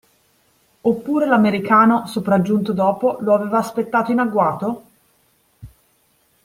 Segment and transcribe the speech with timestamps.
[0.81, 4.83] Oppure l'americano, sopraggiunto dopo, lo aveva aspettato in agguato?